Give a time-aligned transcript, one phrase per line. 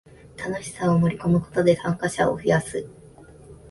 [0.35, 2.89] 楽しさを盛りこむことで参加者を増やす